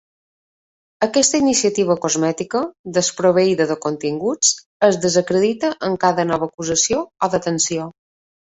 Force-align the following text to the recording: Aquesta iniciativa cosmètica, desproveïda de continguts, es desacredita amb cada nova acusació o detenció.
Aquesta 1.07 1.41
iniciativa 1.43 1.97
cosmètica, 2.05 2.61
desproveïda 2.95 3.69
de 3.73 3.77
continguts, 3.85 4.55
es 4.89 4.99
desacredita 5.07 5.73
amb 5.91 6.03
cada 6.07 6.29
nova 6.33 6.51
acusació 6.53 7.07
o 7.29 7.33
detenció. 7.39 7.91